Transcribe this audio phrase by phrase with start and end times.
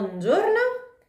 [0.00, 0.60] Buongiorno,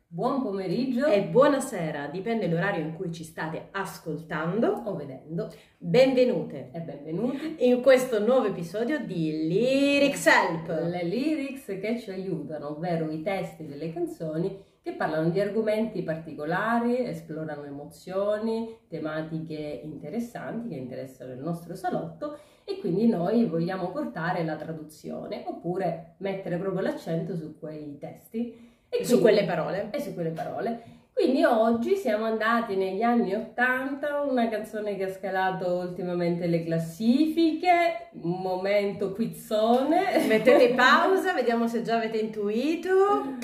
[0.07, 1.05] buon pomeriggio.
[1.05, 5.51] E buonasera, dipende l'orario in cui ci state ascoltando o vedendo.
[5.77, 6.71] Benvenute.
[6.73, 7.67] E benvenuti.
[7.67, 10.69] In questo nuovo episodio di Lyrics Help.
[10.89, 17.05] Le lyrics che ci aiutano, ovvero i testi delle canzoni che parlano di argomenti particolari,
[17.05, 24.55] esplorano emozioni, tematiche interessanti che interessano il nostro salotto e quindi noi vogliamo portare la
[24.55, 29.89] traduzione oppure mettere proprio l'accento su quei testi e quindi, su quelle parole.
[29.91, 30.97] E su quelle parole.
[31.13, 38.09] Quindi oggi siamo andati negli anni Ottanta, una canzone che ha scalato ultimamente le classifiche,
[38.21, 40.25] un momento quizzone.
[40.27, 43.35] Mettete pausa, vediamo se già avete intuito.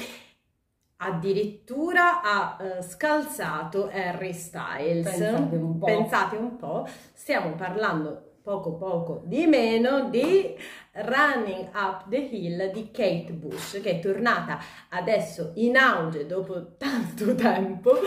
[0.97, 5.09] Addirittura ha uh, scalzato Harry Styles.
[5.09, 5.85] Pensate un po'.
[5.85, 6.87] Pensate un po'.
[7.13, 10.55] Stiamo parlando poco poco di meno di
[10.91, 14.59] Running Up the Hill di Kate Bush che è tornata
[14.89, 17.97] adesso in auge dopo tanto tempo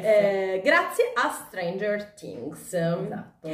[0.00, 2.72] eh, eh, grazie a Stranger Things.
[2.72, 3.48] Esatto.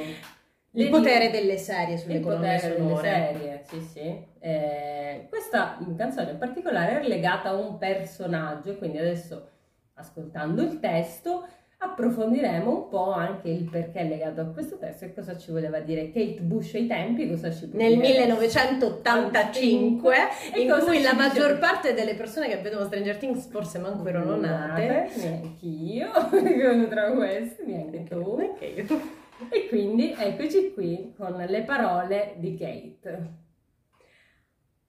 [0.77, 4.27] Il potere delle serie sulle il colonne sonore serie, sì sì.
[4.41, 9.48] Eh, questa canzone in particolare è legata a un personaggio quindi adesso
[9.95, 11.47] ascoltando il testo
[11.84, 16.10] approfondiremo un po' anche il perché legato a questo testo e cosa ci voleva dire
[16.10, 20.14] Kate Bush ai tempi, cosa ci può Nel 1985,
[20.56, 25.10] in cui la maggior parte delle persone che vedono Stranger Things forse manco erano nate.
[25.16, 26.10] Neanche io,
[26.88, 28.36] tra questi, neanche tu.
[28.36, 29.22] Neanche io.
[29.50, 33.32] E quindi eccoci qui con le parole di Kate.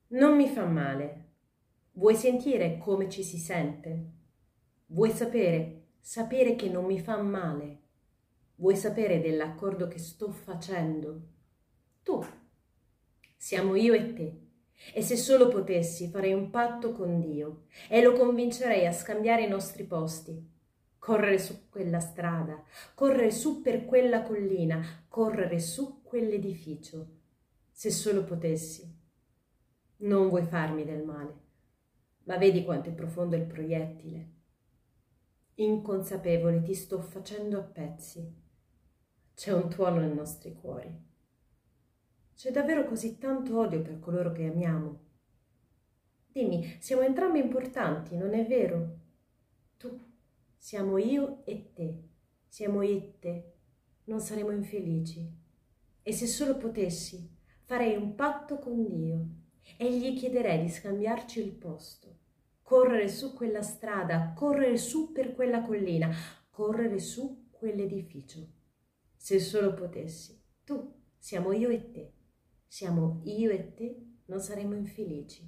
[0.09, 1.23] Non mi fa male.
[1.93, 4.11] Vuoi sentire come ci si sente?
[4.87, 7.79] Vuoi sapere sapere che non mi fa male.
[8.57, 11.29] Vuoi sapere dell'accordo che sto facendo?
[12.03, 12.23] Tu.
[13.35, 14.39] Siamo io e te.
[14.93, 19.49] E se solo potessi farei un patto con Dio e lo convincerei a scambiare i
[19.49, 20.47] nostri posti.
[20.99, 27.07] Correre su quella strada, correre su per quella collina, correre su quell'edificio.
[27.71, 28.95] Se solo potessi.
[29.97, 31.33] Non vuoi farmi del male,
[32.25, 34.33] ma vedi quanto è profondo il proiettile
[35.57, 38.29] Inconsapevole ti sto facendo a pezzi.
[39.33, 40.93] C'è un tuono nei nostri cuori.
[42.35, 44.99] C'è davvero così tanto odio per coloro che amiamo.
[46.29, 48.99] Dimmi, siamo entrambi importanti, non è vero?
[49.77, 49.97] Tu,
[50.57, 52.03] siamo io e te,
[52.49, 53.53] siamo io e te,
[54.05, 55.25] non saremo infelici.
[56.03, 57.33] E se solo potessi,
[57.63, 59.25] farei un patto con Dio
[59.77, 62.14] e gli chiederei di scambiarci il posto
[62.65, 66.11] correre su quella strada, correre su per quella collina,
[66.49, 68.43] correre su quell'edificio.
[69.15, 72.13] Se solo potessi, tu, siamo io e te,
[72.65, 75.47] siamo io e te, non saremo infelici.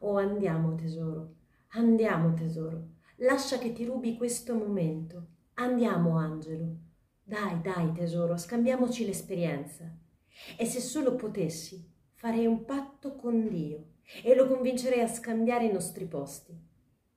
[0.00, 1.36] Oh, andiamo tesoro,
[1.74, 2.88] andiamo tesoro,
[3.18, 5.28] lascia che ti rubi questo momento.
[5.54, 6.76] Andiamo, Angelo.
[7.22, 9.96] Dai, dai, tesoro, scambiamoci l'esperienza.
[10.56, 13.90] E se solo potessi, farei un patto con Dio
[14.22, 16.58] e lo convincerei a scambiare i nostri posti.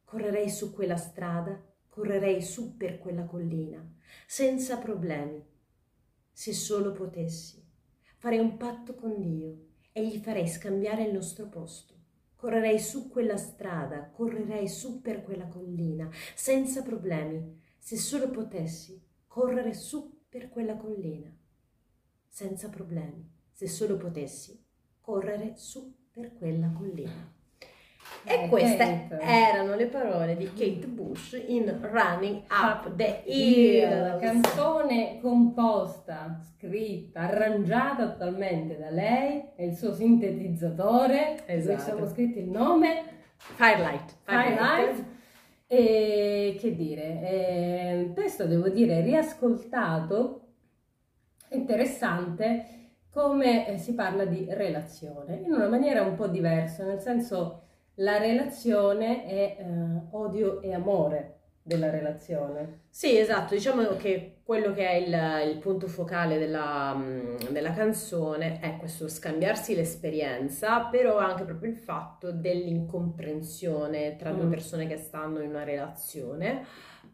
[0.03, 3.85] Correrei su quella strada, correrei su per quella collina,
[4.27, 5.43] senza problemi.
[6.31, 7.65] Se solo potessi,
[8.17, 11.93] farei un patto con Dio e gli farei scambiare il nostro posto.
[12.35, 17.61] Correrei su quella strada, correrei su per quella collina, senza problemi.
[17.77, 21.33] Se solo potessi, correre su per quella collina,
[22.27, 23.31] senza problemi.
[23.51, 24.61] Se solo potessi,
[24.99, 27.33] correre su per quella collina.
[28.23, 34.17] E eh, queste erano le parole di Kate Bush in Running Up the Hill.
[34.19, 41.45] Canzone composta, scritta, arrangiata attualmente da lei e il suo sintetizzatore.
[41.47, 41.81] Esatto.
[41.81, 43.03] Siamo scritti il nome.
[43.35, 44.15] Firelight.
[44.23, 44.57] Firelight.
[44.57, 45.05] Firelight.
[45.67, 50.41] E che dire, eh, questo devo dire riascoltato,
[51.49, 52.84] interessante
[53.15, 57.61] come eh, si parla di relazione, in una maniera un po' diversa, nel senso
[57.95, 62.81] la relazione è eh, odio e amore della relazione.
[62.89, 68.59] Sì, esatto, diciamo che quello che è il, il punto focale della, mm, della, canzone
[68.59, 74.35] è questo scambiarsi l'esperienza, però anche proprio il fatto dell'incomprensione tra mm.
[74.37, 76.65] due persone che stanno in una relazione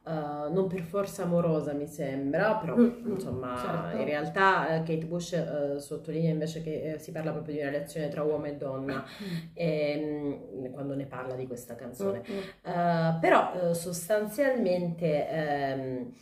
[0.03, 3.97] Uh, non per forza amorosa mi sembra, però mm, mm, insomma certo.
[3.97, 8.07] in realtà uh, Kate Bush uh, sottolinea invece che si parla proprio di una relazione
[8.07, 9.47] tra uomo e donna mm.
[9.53, 12.23] e, um, quando ne parla di questa canzone.
[12.31, 13.19] Mm.
[13.19, 15.27] però sostanzialmente
[15.77, 16.13] um,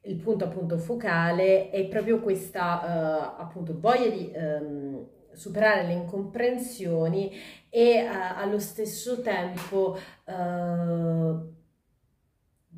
[0.00, 7.30] il punto appunto focale è proprio questa appunto voglia di um, superare le incomprensioni
[7.68, 9.98] e allo stesso tempo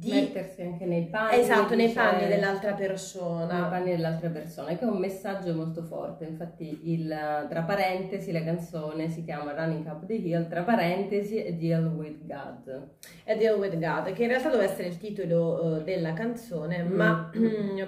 [0.03, 1.41] uh, mettersi anche nei panni.
[1.41, 3.65] Esatto, nei panni dell'altra nei persona.
[3.65, 6.25] panni dell'altra persona, che è un messaggio molto forte.
[6.25, 11.55] Infatti, il, tra parentesi, la canzone si chiama Running Up the Hill, tra parentesi, e
[11.55, 12.89] Deal with God.
[13.25, 16.95] È Deal with God, che in realtà doveva essere il titolo eh, della canzone, Mm.
[16.95, 17.31] ma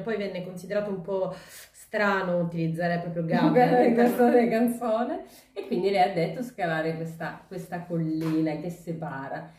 [0.02, 1.34] poi venne considerato un po'
[1.72, 3.56] strano utilizzare proprio God.
[3.84, 9.50] in questa canzone e quindi lei ha detto scalare questa, questa collina che separa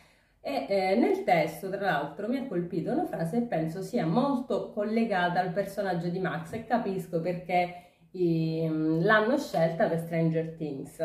[0.44, 4.72] e eh, nel testo tra l'altro mi ha colpito una frase e penso sia molto
[4.72, 7.74] collegata al personaggio di Max e capisco perché
[8.12, 10.98] ehm, l'hanno scelta per Stranger Things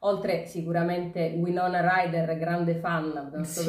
[0.00, 3.64] oltre sicuramente Winona Ryder grande fan del Sì.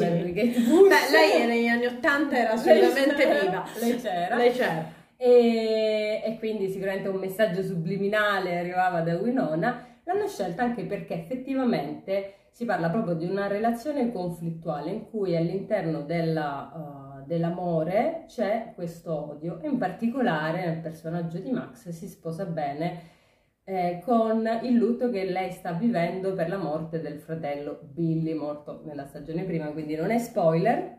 [0.52, 3.64] Bush Beh, lei negli anni Ottanta era assolutamente Lei viva.
[3.80, 4.84] lei c'era Lei c'era.
[5.16, 9.86] e, e quindi sicuramente un messaggio subliminale arrivava da Winona.
[10.08, 16.00] L'hanno scelta anche perché effettivamente si parla proprio di una relazione conflittuale in cui all'interno
[16.00, 19.58] della, uh, dell'amore c'è questo odio.
[19.64, 23.00] In particolare nel personaggio di Max si sposa bene
[23.64, 28.80] eh, con il lutto che lei sta vivendo per la morte del fratello Billy, morto
[28.86, 30.96] nella stagione prima, quindi non è spoiler.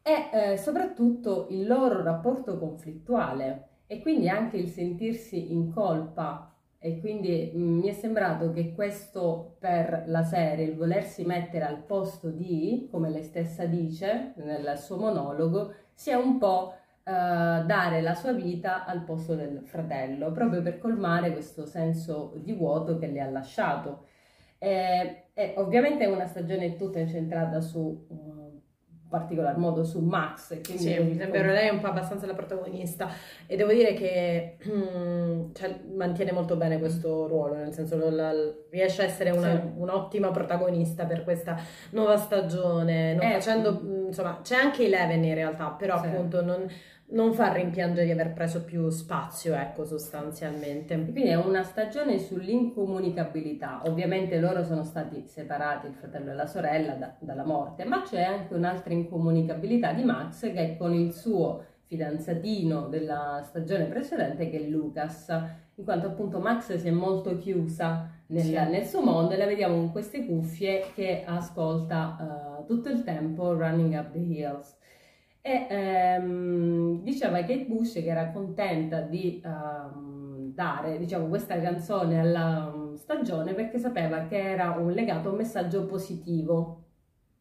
[0.00, 6.48] E eh, soprattutto il loro rapporto conflittuale e quindi anche il sentirsi in colpa
[6.84, 11.78] e quindi mh, mi è sembrato che questo per la serie, il volersi mettere al
[11.82, 18.12] posto di, come lei stessa dice nel suo monologo, sia un po' eh, dare la
[18.12, 23.20] sua vita al posto del fratello, proprio per colmare questo senso di vuoto che le
[23.22, 24.04] ha lasciato.
[24.58, 27.78] E, e ovviamente è una stagione tutta incentrata su
[28.08, 28.43] uh,
[29.18, 30.60] particolar modo su Max.
[30.62, 33.08] Quindi Sì, è vero, lei è un po' abbastanza la protagonista
[33.46, 38.32] e devo dire che mm, cioè, mantiene molto bene questo ruolo, nel senso la-
[38.70, 39.70] riesce a essere una- Sì.
[39.76, 41.56] un'ottima protagonista per questa
[41.90, 46.06] nuova stagione, Eh, facendo, mm, insomma, c'è anche Eleven in realtà, però Sì.
[46.06, 46.66] appunto non,
[47.06, 50.94] non fa rimpiangere di aver preso più spazio, ecco, sostanzialmente.
[50.94, 53.82] Quindi è una stagione sull'incomunicabilità.
[53.84, 58.22] Ovviamente loro sono stati separati, il fratello e la sorella, da- dalla morte, ma c'è
[58.22, 64.58] anche un'altra incomunicabilità di Max che è con il suo fidanzatino della stagione precedente che
[64.58, 65.28] è Lucas,
[65.76, 68.52] in quanto appunto Max si è molto chiusa nel, Sì.
[68.52, 72.16] nel suo mondo e la vediamo con queste cuffie che ascolta
[72.60, 74.76] eh, tutto il tempo Running Up the Hills.
[75.46, 82.72] E ehm, diceva Kate Bush che era contenta di ehm, dare diciamo, questa canzone alla
[82.74, 86.84] um, stagione perché sapeva che era un legato a un messaggio positivo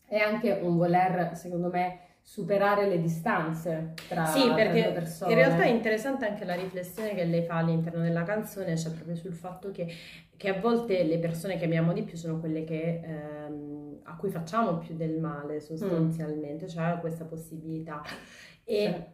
[0.06, 5.32] e anche un voler, secondo me, superare le distanze tra, Sì, perché persone.
[5.32, 9.16] in realtà è interessante anche la riflessione che lei fa all'interno della canzone, cioè proprio
[9.16, 9.88] sul fatto che,
[10.36, 13.73] che a volte le persone che amiamo di più sono quelle che, ehm,
[14.04, 18.02] a cui facciamo più del male sostanzialmente, cioè questa possibilità.
[18.66, 19.10] E,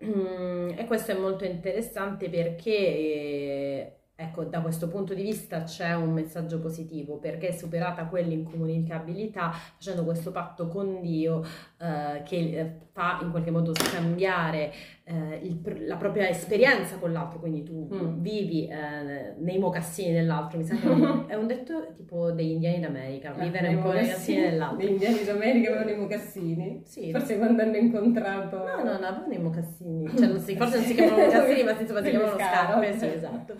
[0.77, 6.11] e questo è molto interessante perché, eh, ecco, da questo punto di vista c'è un
[6.11, 11.43] messaggio positivo, perché superata quell'incomunicabilità facendo questo patto con Dio
[11.81, 14.71] eh, che eh, fa in qualche modo scambiare
[15.05, 18.21] eh, il la propria esperienza con l'altro, quindi tu Mm.
[18.21, 20.85] vivi eh, nei mocassini dell'altro, mi sa che
[21.27, 24.85] è un, detto tipo degli indiani d'America, Eh, vivere un po' nei mocassini dell'altro.
[24.85, 26.81] Gli indiani d'America avevano i mocassini.
[26.85, 27.11] Sì.
[27.11, 28.57] Forse quando hanno incontrato...
[28.57, 31.79] No, no, no, avevano i mocassini, cioè, non si- forse non si chiamano mocassini, ma
[31.79, 33.55] insomma si chiamano scarpe, sì, esatto,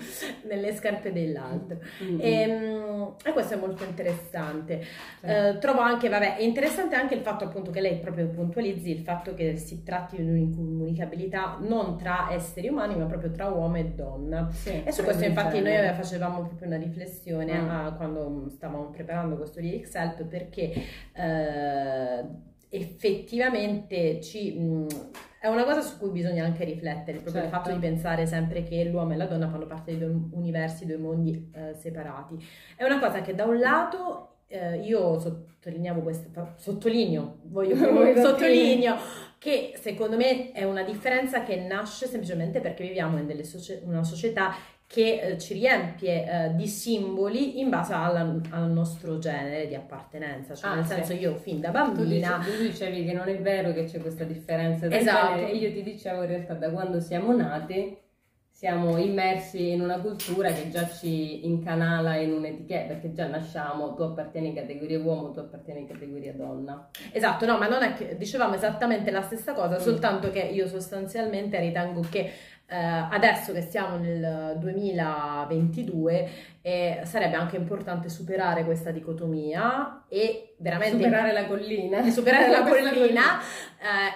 [0.48, 1.80] nelle scarpe dell'altro.
[2.04, 2.18] Mm.
[2.22, 2.88] Ehm,
[3.24, 4.82] E, questo è molto interessante.
[5.20, 5.26] Sì.
[5.26, 9.00] Eh, trovo anche, vabbè, è interessante anche il fatto appunto che lei proprio puntualizzi il
[9.00, 13.86] fatto che si tratti di un'incomunicabilità non tra esseri umani, ma proprio tra uomo e
[13.94, 14.50] donna.
[14.52, 17.70] Sì, E su questo infatti noi facevamo proprio una riflessione Mm.
[17.70, 20.72] a- quando stavamo preparando questo Lyrics Help perché
[21.14, 22.26] eh,
[22.70, 24.88] effettivamente ci, mh,
[25.42, 27.64] è una cosa su cui bisogna anche riflettere, proprio il Certo.
[27.64, 30.98] fatto di pensare sempre che l'uomo e la donna fanno parte di due universi, due
[30.98, 32.38] mondi eh, separati.
[32.76, 37.76] È una cosa che da un lato eh, io sottolineavo questo, sottolineo, voglio
[38.22, 38.96] sottolineo
[39.38, 44.04] che secondo me è una differenza che nasce semplicemente perché viviamo in delle socie- una
[44.04, 44.54] società
[44.86, 50.56] che eh, ci riempie eh, di simboli in base alla- al nostro genere di appartenenza,
[50.56, 50.94] cioè Ah, nel sì.
[50.94, 54.00] senso io fin da Tu, dici- bambina tu dicevi che non è vero che c'è
[54.00, 55.36] questa differenza Esatto.
[55.36, 57.96] genere e io ti dicevo in realtà da quando siamo nati
[58.60, 64.02] siamo immersi in una cultura che già ci incanala in un'etichetta perché già nasciamo, tu
[64.02, 66.90] appartieni a categoria uomo, tu appartieni a categoria donna.
[67.14, 69.80] Esatto, no, ma non è che dicevamo esattamente la stessa cosa, Mm.
[69.80, 72.32] soltanto che io sostanzialmente ritengo che
[72.70, 76.30] eh, adesso che siamo nel 2022
[76.62, 82.02] eh, sarebbe anche importante superare questa dicotomia e veramente Superare la collina.
[82.02, 83.40] di superare la Questa collina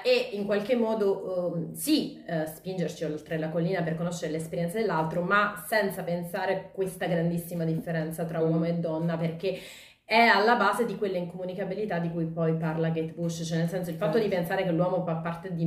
[0.03, 4.77] eh, e in qualche modo eh, sì eh, spingerci oltre la collina per conoscere l'esperienza
[4.77, 9.60] dell'altro, ma senza pensare questa grandissima differenza tra uomo e donna, perché
[10.05, 13.89] è alla base di quella incomunicabilità di cui poi parla Kate Bush, cioè nel senso
[13.89, 14.36] il fatto di Certo.
[14.38, 15.63] pensare che l'uomo fa parte di,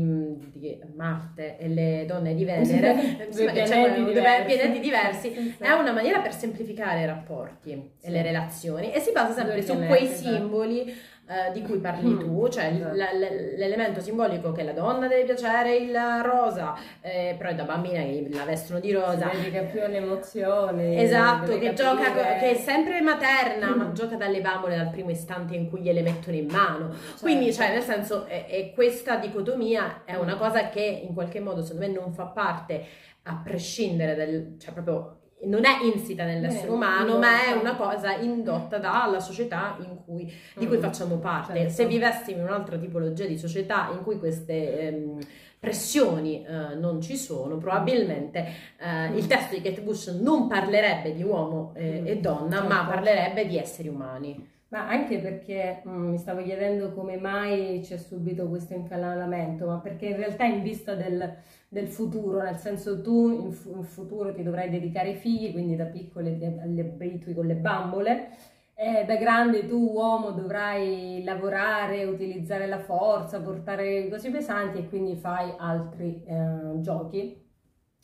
[0.52, 4.55] di Marte e le donne di Venere, Due c'è pianeti due diversi.
[4.55, 5.62] pianeti diversi, Sì, sì.
[5.62, 8.07] è una maniera per semplificare i rapporti Sì.
[8.07, 10.35] e le relazioni e si basa sempre su pianeti, quei esatto.
[10.37, 10.95] simboli
[11.28, 13.16] eh, di cui parli Mm, tu, cioè l- esatto.
[13.16, 18.28] l- l'elemento simbolico che la donna deve piacere il rosa, eh, però da bambina che
[18.30, 19.30] la vestono di rosa.
[19.30, 21.00] Si dedica più alle emozioni.
[21.00, 23.92] Esatto, che gioca, che è sempre materna, ma Mm.
[23.92, 26.92] gioca dalle bambole dal primo istante in cui gliele mettono in mano.
[26.92, 27.21] Certo.
[27.23, 31.62] Quindi, cioè, nel senso, è, è questa dicotomia è una cosa che in qualche modo,
[31.62, 32.85] secondo me, non fa parte
[33.25, 38.16] a prescindere dal, cioè, proprio non è insita nell'essere Eh, umano, ma è una cosa
[38.16, 40.81] indotta dalla società in cui, di cui Mm.
[40.81, 41.55] facciamo parte.
[41.59, 41.73] Certo.
[41.73, 45.19] Se vivessimo in un'altra tipologia di società in cui queste ehm,
[45.61, 48.47] pressioni eh, non ci sono, probabilmente
[48.78, 52.90] eh, il testo di Kate Bush non parlerebbe di uomo eh, e donna, ma Certo.
[52.93, 54.55] parlerebbe di esseri umani.
[54.68, 60.06] Ma anche perché mm, mi stavo chiedendo come mai c'è subito questo incanalamento, ma perché
[60.06, 61.37] in realtà in vista del,
[61.68, 65.76] del futuro, nel senso tu in, fu- in futuro ti dovrai dedicare ai figli, quindi
[65.76, 66.32] da piccole
[66.66, 68.30] li abitui con le bambole,
[68.75, 75.14] e da grande tu uomo dovrai lavorare, utilizzare la forza, portare cose pesanti e quindi
[75.16, 77.44] fai altri eh, giochi.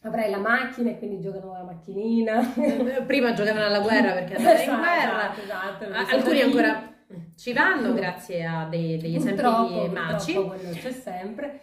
[0.04, 2.54] Avrai la macchina e quindi giocano alla macchinina.
[2.54, 6.16] Eh, Prima giocavano alla guerra perché andavano in Esatto, guerra, esatto, esatto.
[6.16, 6.90] alcuni ancora
[7.36, 10.32] ci vanno grazie a dei- degli esempi Purtroppo, maci.
[10.34, 11.60] purtroppo quello c'è sempre.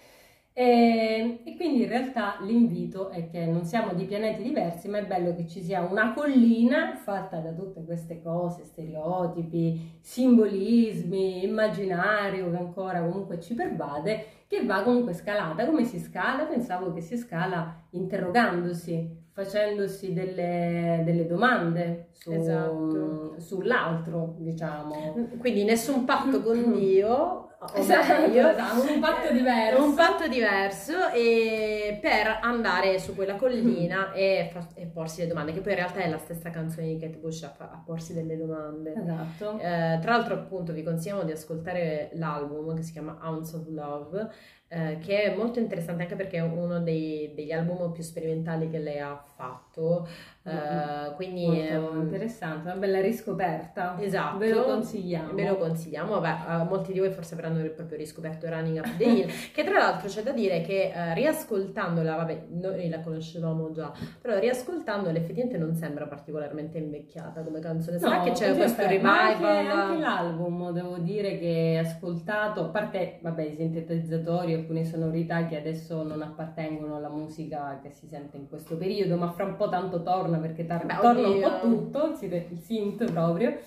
[0.53, 5.05] E, e quindi in realtà l'invito è che non siamo di pianeti diversi, ma è
[5.05, 12.57] bello che ci sia una collina fatta da tutte queste cose, stereotipi, simbolismi, immaginario che
[12.57, 15.63] ancora comunque ci pervade, che va comunque scalata.
[15.63, 16.45] Come si scala?
[16.45, 23.35] Pensavo che si scala interrogandosi, facendosi delle, delle domande su- Esatto.
[23.37, 25.29] sull'altro, diciamo.
[25.39, 27.13] Quindi nessun patto con Dio,
[27.61, 29.83] o Esatto, meglio, esatto, un patto diverso.
[29.83, 35.51] un patto diverso e per andare su quella collina e, fa- e porsi le domande,
[35.53, 38.13] che poi in realtà è la stessa canzone di Kate Bush a, fa- a porsi
[38.13, 38.93] delle domande.
[38.95, 39.57] Esatto.
[39.59, 44.29] Eh, tra l'altro appunto vi consigliamo di ascoltare l'album che si chiama Ounce of Love
[44.69, 48.79] eh, che è molto interessante anche perché è uno dei- degli album più sperimentali che
[48.79, 50.07] lei ha fatto
[50.43, 53.97] eh, quindi Molto ehm, interessante, una bella riscoperta.
[53.99, 55.33] esatto Ve lo consigliamo.
[55.33, 59.03] Ve lo consigliamo, Vabbè, eh, molti di voi forse avranno proprio riscoperto Running Up the
[59.03, 63.91] Hill, che tra l'altro c'è da dire che eh, riascoltandola, vabbè, noi la conoscevamo già,
[64.21, 67.99] però riascoltandola effettivamente non sembra particolarmente invecchiata come canzone.
[67.99, 69.77] Sarà No, che c'è questo è, ma anche- revival?
[69.79, 76.01] Anche, l'album, devo dire che ascoltato, a parte vabbè, i sintetizzatori, alcune sonorità che adesso
[76.03, 80.01] non appartengono alla musica che si sente in questo periodo, ma fra un po' tanto
[80.01, 82.15] torna perché tar- torna un po' tutto,
[82.51, 83.57] il synth proprio.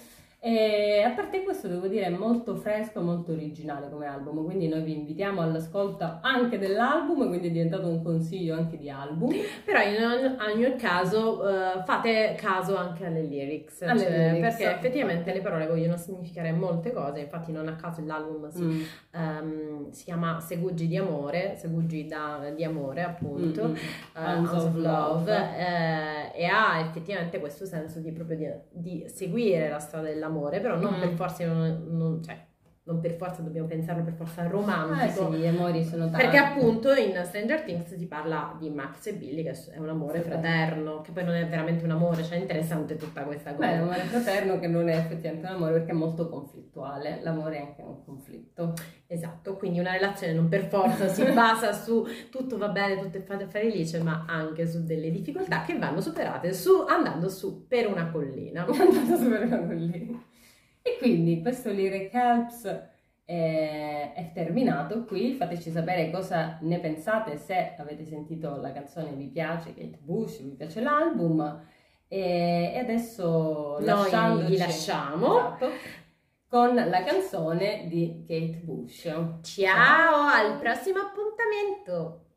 [0.45, 4.83] E a parte questo, devo dire, è molto fresco, molto originale come album, quindi noi
[4.83, 9.31] vi invitiamo all'ascolto anche dell'album, quindi è diventato un consiglio anche di album.
[9.65, 15.31] Però in ogni, caso eh, fate caso anche alle lyrics, Alle cioè, lyrics, perché effettivamente
[15.31, 15.37] infatti.
[15.37, 18.83] le parole vogliono significare molte cose, infatti non a caso l'album si, Mm.
[19.13, 23.75] ehm, si chiama Segugi di amore, Segugi da- di amore appunto, Mm, mm.
[23.75, 25.57] eh, Hounds Hounds of Love, Love.
[25.57, 30.79] eh, e ha effettivamente questo senso di proprio di, di seguire la strada dell'amore, però
[30.79, 31.01] non Mm.
[31.01, 32.47] per forza, non, non- cioè,
[32.85, 35.31] non per forza dobbiamo pensarlo per forza Eh romantico.
[35.31, 36.23] sì, gli amori sono tanti.
[36.23, 40.21] Perché appunto in Stranger Things si parla di Max e Billy, che è un amore
[40.21, 43.69] Sì, fraterno, che poi non è veramente un amore, cioè è interessante tutta questa cosa.
[43.69, 47.61] Beh, l'amore fraterno che non è effettivamente un amore perché è molto conflittuale, l'amore è
[47.61, 48.73] anche un conflitto.
[49.07, 53.47] Esatto, quindi una relazione non per forza si basa su tutto va bene, tutto è
[53.47, 58.65] felice, ma anche su delle difficoltà che vanno superate su, andando su per una collina.
[58.65, 60.31] È andato super così.
[60.83, 62.65] E quindi questo Lyric Helps
[63.25, 69.29] è, è terminato qui, fateci sapere cosa ne pensate, se avete sentito la canzone vi
[69.29, 71.65] piace Kate Bush, vi piace l'album
[72.09, 75.39] e, adesso Noi vi lasciamo.
[75.39, 75.71] Esatto,
[76.49, 79.09] con la canzone di Kate Bush.
[79.41, 82.32] Ciao, al prossimo appuntamento!